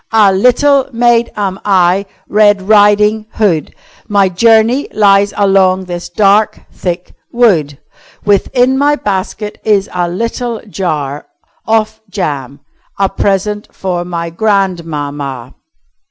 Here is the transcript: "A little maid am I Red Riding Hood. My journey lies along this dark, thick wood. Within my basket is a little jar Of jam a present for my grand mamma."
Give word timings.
"A 0.11 0.33
little 0.33 0.87
maid 0.91 1.31
am 1.35 1.59
I 1.63 2.07
Red 2.27 2.63
Riding 2.63 3.27
Hood. 3.33 3.75
My 4.07 4.29
journey 4.29 4.87
lies 4.91 5.31
along 5.37 5.85
this 5.85 6.09
dark, 6.09 6.59
thick 6.71 7.13
wood. 7.31 7.77
Within 8.25 8.79
my 8.79 8.95
basket 8.95 9.59
is 9.63 9.87
a 9.93 10.09
little 10.09 10.59
jar 10.67 11.27
Of 11.67 12.01
jam 12.09 12.61
a 12.97 13.09
present 13.09 13.67
for 13.75 14.03
my 14.03 14.31
grand 14.31 14.85
mamma." 14.85 15.53